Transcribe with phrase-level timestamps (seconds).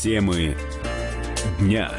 [0.00, 0.56] Темы
[1.58, 1.90] дня.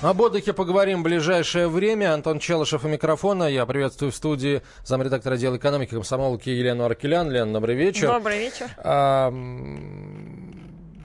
[0.00, 2.14] Об отдыхе поговорим в ближайшее время.
[2.14, 3.44] Антон Челышев у микрофона.
[3.44, 7.32] Я приветствую в студии замредактора отдела экономики комсомолки Елену Аркелян.
[7.32, 8.06] Лен, добрый вечер.
[8.06, 8.70] Добрый вечер.
[8.76, 9.28] А,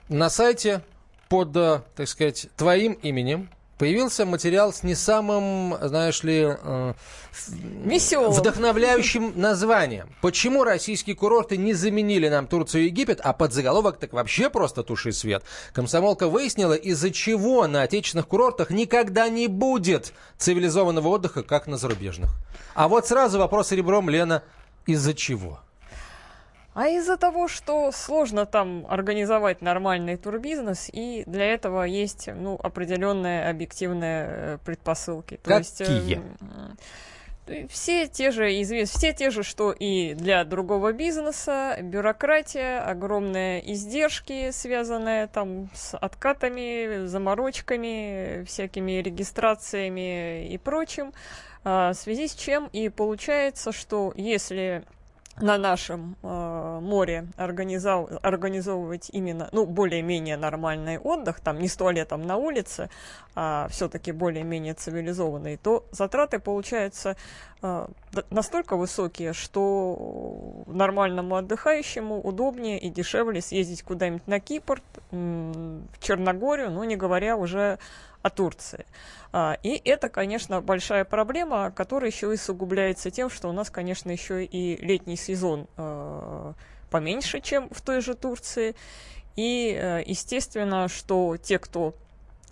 [0.09, 0.81] на сайте
[1.27, 6.94] под, так сказать, твоим именем появился материал с не самым, знаешь ли, э,
[7.86, 8.32] Веселым.
[8.32, 10.09] вдохновляющим названием.
[10.21, 14.84] Почему российские курорты не заменили нам Турцию и Египет, а под заголовок так вообще просто
[14.84, 15.44] туши свет.
[15.73, 22.32] Комсомолка выяснила, из-за чего на отечественных курортах никогда не будет цивилизованного отдыха, как на зарубежных.
[22.73, 24.44] А вот сразу вопрос ребром, Лена,
[24.85, 25.59] из-за чего?
[26.77, 33.49] А из-за того, что сложно там организовать нормальный турбизнес, и для этого есть ну, определенные
[33.49, 35.38] объективные э, предпосылки.
[35.38, 36.21] То Какие?
[37.48, 43.73] Есть, все те же известны, все те же, что и для другого бизнеса, бюрократия, огромные
[43.73, 51.12] издержки, связанные там с откатами, заморочками, всякими регистрациями и прочим,
[51.63, 54.84] а, в связи с чем и получается, что если
[55.40, 62.24] на нашем э, море организов, организовывать именно, ну, более-менее нормальный отдых, там не с туалетом
[62.26, 62.90] на улице,
[63.35, 67.16] а все-таки более-менее цивилизованный, то затраты получаются
[67.62, 67.88] э,
[68.31, 74.81] настолько высокие, что нормальному отдыхающему удобнее и дешевле съездить куда-нибудь на Кипр,
[75.12, 77.78] в Черногорию, ну, не говоря уже
[78.28, 78.85] о Турции.
[79.31, 84.11] А, и это, конечно, большая проблема, которая еще и сугубляется тем, что у нас, конечно,
[84.11, 86.53] еще и летний сезон а,
[86.89, 88.75] поменьше, чем в той же Турции.
[89.35, 91.94] И, э, естественно, что те, кто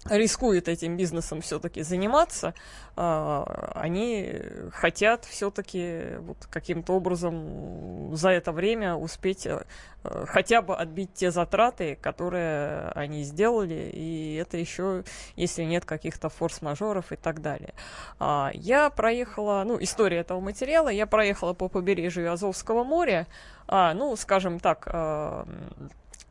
[0.09, 2.53] рискует этим бизнесом все-таки заниматься,
[2.95, 4.39] а, они
[4.71, 9.63] хотят все-таки вот каким-то образом за это время успеть э,
[10.03, 15.03] хотя бы отбить те затраты, которые они сделали, и это еще,
[15.35, 17.73] если нет каких-то форс-мажоров и так далее.
[18.19, 23.25] А, я проехала, ну, история этого материала, я проехала по побережью Азовского моря,
[23.67, 24.87] а, ну, скажем так,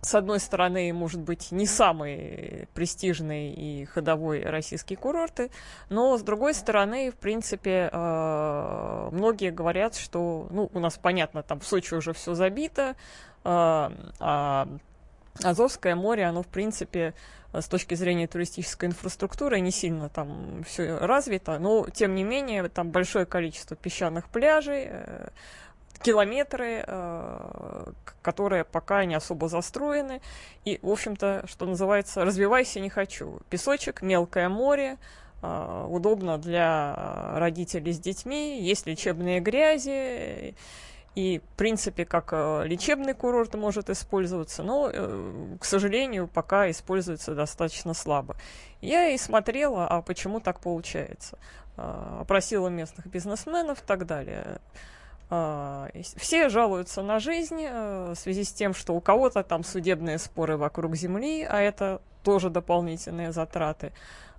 [0.04, 5.50] с одной стороны, может быть, не самый престижный и ходовой российские курорты,
[5.88, 11.60] но с другой стороны, в принципе, э, многие говорят, что, ну, у нас, понятно, там
[11.60, 12.94] в Сочи уже все забито, э,
[13.44, 14.68] а
[15.42, 17.14] Азовское море, оно, в принципе,
[17.52, 22.90] с точки зрения туристической инфраструктуры не сильно там все развито, но, тем не менее, там
[22.90, 25.28] большое количество песчаных пляжей, э,
[25.98, 30.20] километры, э, которые пока не особо застроены.
[30.64, 33.40] И, в общем-то, что называется, развивайся не хочу.
[33.50, 34.98] Песочек, мелкое море,
[35.42, 40.54] э, удобно для родителей с детьми, есть лечебные грязи,
[41.14, 44.90] и, в принципе, как э, лечебный курорт может использоваться, но,
[45.60, 48.36] к сожалению, пока используется достаточно слабо.
[48.80, 51.38] Я и смотрела, а почему так получается.
[51.76, 54.60] Опросила местных бизнесменов и так далее.
[55.36, 60.18] А, все жалуются на жизнь э, в связи с тем, что у кого-то там судебные
[60.18, 63.92] споры вокруг земли, а это тоже дополнительные затраты.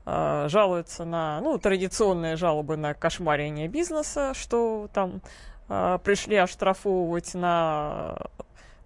[0.06, 5.22] А, жалуются на, ну, традиционные жалобы на кошмарение бизнеса, что там
[5.68, 8.16] а, пришли оштрафовывать на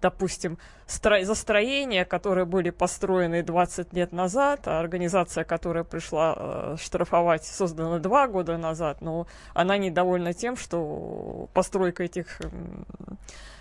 [0.02, 7.46] допустим, стро- застроения, которые были построены 20 лет назад, а организация, которая пришла э, штрафовать,
[7.46, 12.50] создана два года назад, но она недовольна тем, что постройка этих э,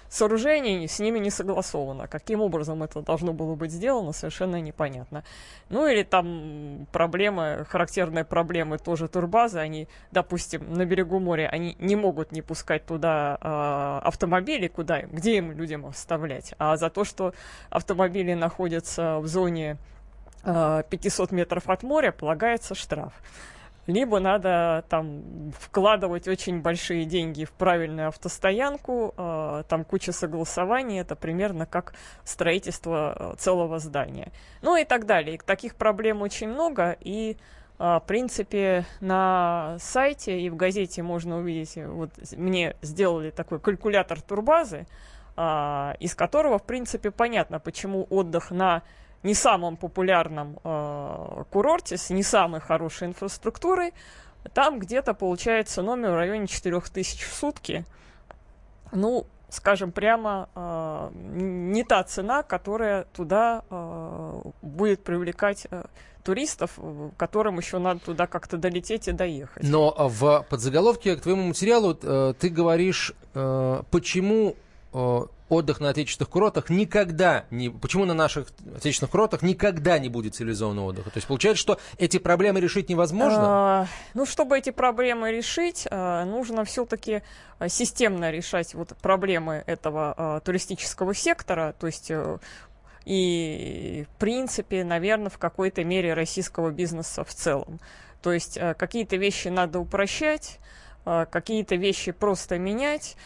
[0.09, 2.07] сооружений с ними не согласовано.
[2.07, 5.25] Каким образом это должно было быть сделано, совершенно непонятно.
[5.69, 11.97] Ну или там проблемы, характерные проблемы тоже турбазы, они, допустим, на берегу моря, они не
[11.97, 17.35] могут не пускать туда э, автомобили, куда, где им людям оставлять, а за то, что
[17.71, 19.79] автомобили находятся в зоне
[20.45, 23.13] 500 метров от моря, полагается штраф
[23.89, 31.17] либо надо там вкладывать очень большие деньги в правильную автостоянку, э, там куча согласований, это
[31.17, 34.31] примерно как строительство э, целого здания.
[34.61, 35.39] Ну и так далее.
[35.39, 37.39] Таких проблем очень много, и
[37.79, 44.21] э, в принципе, на сайте и в газете можно увидеть, вот мне сделали такой калькулятор
[44.21, 44.87] турбазы,
[46.01, 48.83] из которого, в принципе, понятно, почему отдых на
[49.23, 53.93] не самом популярном э, курорте с не самой хорошей инфраструктурой,
[54.55, 57.85] там где-то получается номер в районе 4000 в сутки.
[58.93, 65.85] Ну, скажем прямо, э, не та цена, которая туда э, будет привлекать э,
[66.23, 66.79] туристов,
[67.17, 69.63] которым еще надо туда как-то долететь и доехать.
[69.63, 74.55] Но в подзаголовке к твоему материалу э, ты говоришь, э, почему
[74.93, 77.71] отдых на отечественных курортах никогда не...
[77.71, 81.11] Почему на наших отечественных курортах никогда не будет цивилизованного отдыха?
[81.11, 83.41] То есть получается, что эти проблемы решить невозможно?
[83.41, 87.23] А, ну, чтобы эти проблемы решить, а, нужно все-таки
[87.59, 92.39] а, системно решать вот проблемы этого туристического сектора, то есть э,
[93.05, 97.81] и, в принципе, наверное, в какой-то мере российского бизнеса в целом.
[98.23, 100.59] То есть какие-то вещи надо упрощать,
[101.05, 103.17] какие-то вещи просто менять,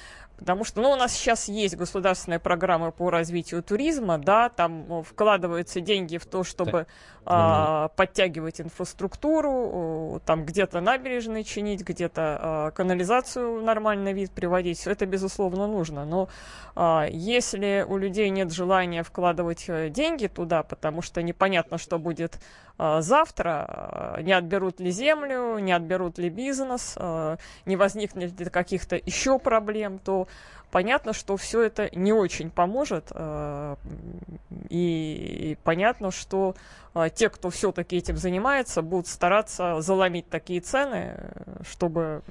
[0.43, 5.03] Потому что, ну, у нас сейчас есть государственная программа по развитию туризма, да, там ну,
[5.05, 6.89] вкладываются деньги в то, чтобы
[7.25, 14.79] а, подтягивать инфраструктуру, там где-то набережные чинить, где-то а, канализацию в нормальный вид приводить.
[14.79, 16.05] Все это, безусловно, нужно.
[16.05, 16.29] Но
[16.75, 22.41] а, если у людей нет желания вкладывать э, деньги туда, потому что непонятно, что будет
[23.01, 28.97] завтра, а, не отберут ли землю, не отберут ли бизнес, а, не возникнет ли каких-то
[28.97, 30.27] еще проблем, то
[30.71, 33.13] понятно, что все это не очень поможет.
[34.71, 36.55] И понятно, что
[37.15, 41.15] те, кто все-таки этим занимается, будут стараться заломить такие цены,
[41.63, 42.23] чтобы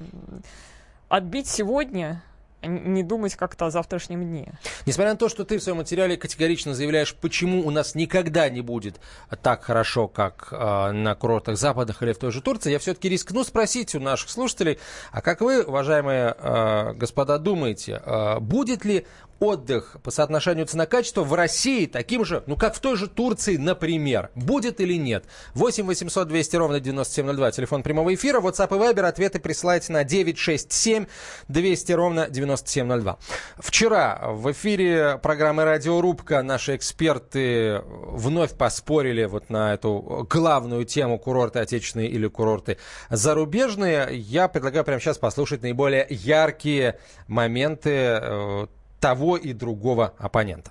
[1.08, 2.20] отбить сегодня
[2.62, 4.54] не думать как-то о завтрашнем дне.
[4.86, 8.60] Несмотря на то, что ты в своем материале категорично заявляешь, почему у нас никогда не
[8.60, 9.00] будет
[9.42, 13.44] так хорошо, как э, на курортах западных или в той же Турции, я все-таки рискну
[13.44, 14.78] спросить у наших слушателей,
[15.10, 19.06] а как вы, уважаемые э, господа, думаете, э, будет ли
[19.42, 24.30] отдых по соотношению цена-качество в России таким же, ну как в той же Турции, например.
[24.34, 25.24] Будет или нет?
[25.54, 31.06] 8 800 200 ровно 9702, телефон прямого эфира, WhatsApp и Viber, ответы присылайте на 967
[31.48, 33.18] 200 ровно 9702.
[33.58, 41.58] Вчера в эфире программы «Радиорубка» наши эксперты вновь поспорили вот на эту главную тему курорты
[41.58, 42.78] отечественные или курорты
[43.10, 44.08] зарубежные.
[44.12, 48.66] Я предлагаю прямо сейчас послушать наиболее яркие моменты э,
[49.02, 50.70] того и другого оппонента.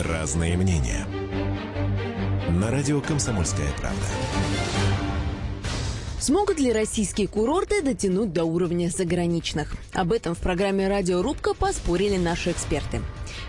[0.00, 1.06] Разные мнения.
[2.48, 4.06] На радио «Комсомольская правда».
[6.18, 9.74] Смогут ли российские курорты дотянуть до уровня заграничных?
[9.92, 13.02] Об этом в программе «Радиорубка» поспорили наши эксперты.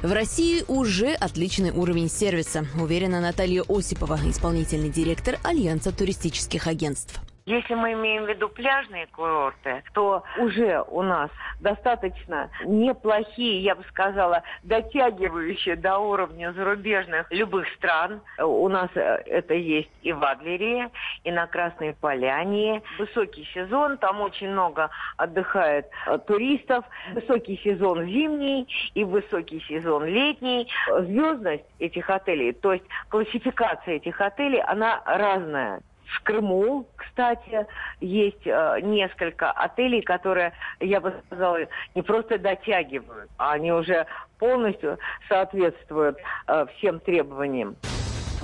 [0.04, 7.22] В России уже отличный уровень сервиса, уверена Наталья Осипова, исполнительный директор Альянса туристических агентств.
[7.48, 13.84] Если мы имеем в виду пляжные курорты, то уже у нас достаточно неплохие, я бы
[13.84, 18.22] сказала, дотягивающие до уровня зарубежных любых стран.
[18.40, 20.90] У нас э, это есть и в Адлере,
[21.24, 22.82] и на Красной Поляне.
[22.98, 26.84] Высокий сезон, там очень много отдыхает э, туристов.
[27.14, 30.68] Высокий сезон зимний и высокий сезон летний.
[30.90, 35.84] Звездность этих отелей, то есть классификация этих отелей, она разная.
[36.16, 37.68] В Крыму, кстати,
[38.00, 41.60] есть э, несколько отелей, которые, я бы сказала,
[41.94, 44.06] не просто дотягивают, а они уже
[44.40, 44.98] полностью
[45.28, 46.18] соответствуют
[46.48, 47.76] э, всем требованиям.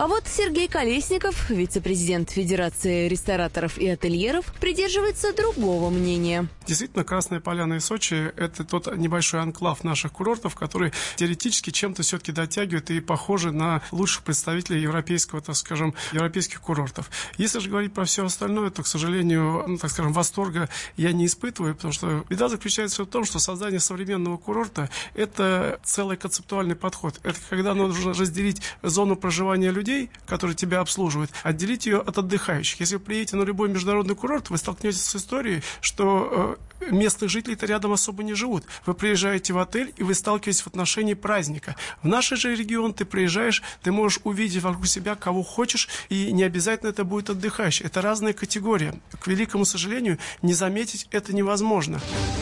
[0.02, 6.48] А вот Сергей Колесников, вице-президент Федерации рестораторов и ательеров, придерживается другого мнения.
[6.66, 12.32] Действительно, Красная Поляна и Сочи– это тот небольшой анклав наших курортов, который теоретически чем-то все-таки
[12.32, 17.12] дотягивает и похожи на лучших представителей европейского, так скажем, европейских курортов.
[17.38, 20.68] Если же говорить про все остальное, то, к сожалению, ну, так скажем, восторга
[20.98, 26.18] я не испытываю, потому что беда заключается в том, что создание современного курорта– это целый
[26.18, 27.20] концептуальный подход.
[27.22, 32.80] Это когда нужно разделить зону проживания людей людей, которые тебя обслуживают, отделить ее от отдыхающих.
[32.80, 37.66] Если вы приедете на любой международный курорт, вы столкнетесь с историей, что э, местных жителей-то
[37.66, 38.64] рядом особо не живут.
[38.86, 41.76] Вы приезжаете в отель, и вы сталкиваетесь в отношении праздника.
[42.02, 46.44] В наш же регион ты приезжаешь, ты можешь увидеть вокруг себя кого хочешь, и не
[46.44, 47.86] обязательно это будет отдыхающий.
[47.86, 49.00] Это разная категория.
[49.20, 52.00] К великому сожалению, не заметить это невозможно.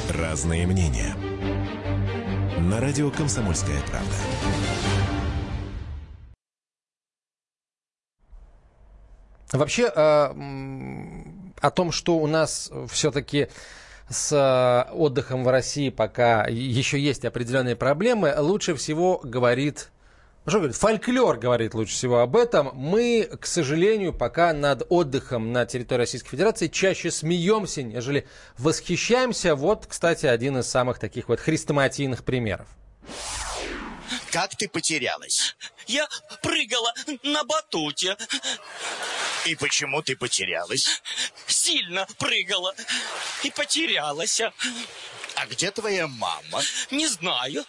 [0.10, 1.15] Разные мнения.
[2.60, 5.19] На радио «Комсомольская правда».
[9.51, 10.34] Вообще, э,
[11.62, 13.48] о том, что у нас все-таки
[14.10, 19.89] с э, отдыхом в России пока еще есть определенные проблемы, лучше всего говорит
[20.48, 20.77] что говорит?
[20.77, 22.72] Фольклор говорит лучше всего об этом.
[22.74, 28.25] Мы, к сожалению, пока над отдыхом на территории Российской Федерации чаще смеемся, нежели
[28.58, 29.53] восхищаемся.
[29.53, 32.68] Вот, кстати, один из самых таких вот хрестоматийных примеров.
[34.31, 35.55] Как ты потерялась?
[35.88, 36.07] Я
[36.41, 36.93] прыгала
[37.24, 38.15] на батуте.
[39.45, 41.01] И почему ты потерялась?
[41.48, 42.75] Сильно прыгала
[43.43, 44.41] и потерялась.
[45.36, 46.62] А где твоя мама?
[46.91, 47.65] Не знаю.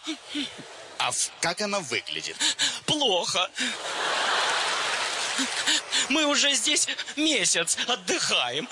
[0.98, 2.36] А как она выглядит?
[2.84, 3.50] Плохо.
[6.10, 8.68] Мы уже здесь месяц отдыхаем.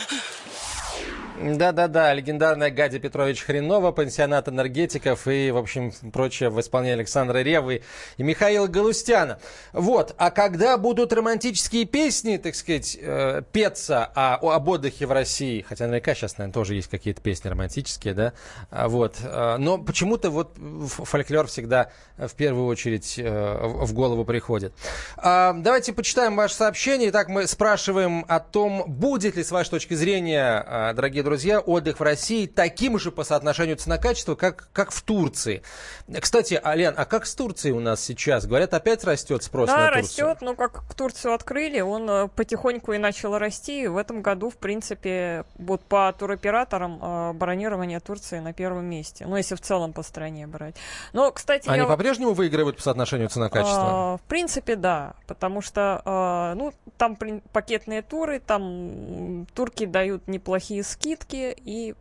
[1.40, 7.82] Да-да-да, легендарная Гадя Петрович Хренова, пансионат энергетиков и, в общем, прочее в исполнении Александра Ревы
[8.16, 9.38] и Михаила Галустяна.
[9.72, 15.64] Вот, а когда будут романтические песни, так сказать, э, петься о, об отдыхе в России,
[15.66, 18.32] хотя наверняка сейчас, наверное, тоже есть какие-то песни романтические, да,
[18.70, 20.56] А, вот, э, но почему-то вот
[20.88, 24.72] фольклор всегда в первую очередь э, в голову приходит.
[25.16, 27.10] А, Давайте почитаем ваше сообщение.
[27.10, 31.27] Итак, мы спрашиваем о том, будет ли, с вашей точки зрения, а, дорогие друзья,
[31.58, 35.62] отдых в России таким же по соотношению цена-качество, как, как в Турции.
[36.20, 38.46] Кстати, Ален, а как с Турцией у нас сейчас?
[38.46, 40.26] Говорят, опять растет спрос Да, на Турцию?
[40.26, 43.84] растет, но как Турцию открыли, он э, потихоньку и начал расти.
[43.84, 49.26] И в этом году, в принципе, вот по туроператорам э, бронирование Турции на первом месте.
[49.26, 50.76] Ну, если в целом по стране брать.
[51.12, 51.86] Но, кстати, Они я...
[51.86, 54.14] по-прежнему выигрывают по соотношению цена-качество?
[54.14, 57.16] А, В принципе, да, потому что, а, ну, там
[57.52, 61.94] пакетные туры, там турки дают неплохие скидки, и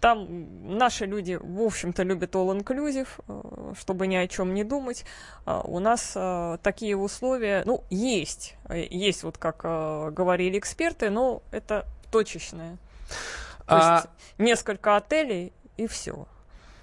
[0.00, 5.04] там наши люди, в общем-то, любят all-inclusive, э, чтобы ни о чем не думать.
[5.44, 9.58] А У нас э, такие условия, ну, есть, Э, есть вот как
[10.14, 12.78] говорили эксперты, но это точечное.
[13.66, 16.26] То А- есть несколько отелей и все.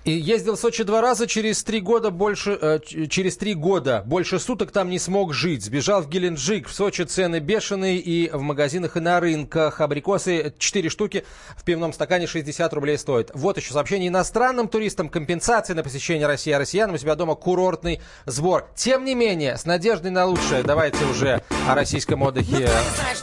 [0.08, 4.40] И ездил в Сочи два раза, через три года больше, э, через три года больше
[4.40, 5.66] суток там не смог жить.
[5.66, 6.70] Сбежал в Геленджик.
[6.70, 9.82] В Сочи цены бешеные и в магазинах, и на рынках.
[9.82, 11.26] Абрикосы 4 штуки
[11.58, 13.32] в пивном стакане 60 рублей стоит.
[13.34, 15.10] Вот еще сообщение иностранным туристам.
[15.10, 18.70] Компенсации на посещение России, а россиянам у себя дома курортный сбор.
[18.76, 22.70] Тем не менее, с надеждой на лучшее, давайте уже о российском отдыхе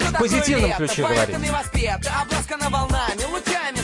[0.00, 1.35] в позитивном ключе говорить.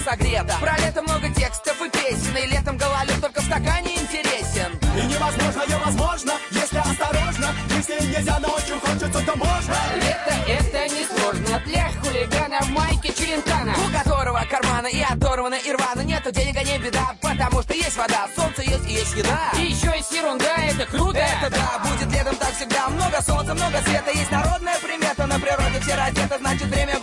[0.05, 0.57] Согрета.
[0.61, 4.73] Про лето много текстов и песен И летом гололед только в стакане интересен.
[4.97, 7.55] И невозможно, я возможно, если осторожно.
[7.77, 9.75] Если нельзя, но очень хочется, то можно.
[9.97, 15.73] Лето это не сложно Для хулигана в майке Челентана У которого кармана и оторвана и
[15.73, 19.53] рвана Нету денег, а не беда Потому что есть вода, солнце есть и есть еда.
[19.57, 21.19] И еще есть ерунда, это круто.
[21.19, 22.89] Это да, будет летом так всегда.
[22.89, 25.27] Много солнца, много света Есть народная примета.
[25.27, 26.99] На природе все раздеты, значит время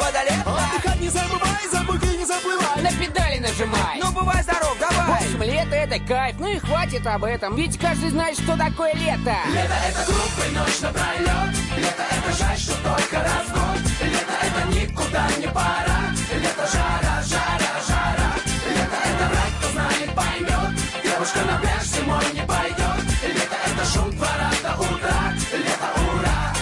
[3.57, 3.99] нажимай.
[4.01, 5.21] Ну бывай здоров, давай.
[5.21, 7.55] В общем, лето это кайф, ну и хватит об этом.
[7.55, 9.35] Ведь каждый знает, что такое лето.
[9.51, 15.47] Лето это глупый ночь напролет Лето это жаль, что только разгон Лето это никуда не
[15.47, 15.99] пора.
[16.33, 18.29] Лето жара, жара, жара.
[18.67, 24.11] Лето это враг, кто знает, поймет Девушка на пляж зимой не пойдет Лето это шум
[24.11, 25.33] двора до утра.
[25.53, 26.53] Лето ура!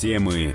[0.00, 0.54] Темы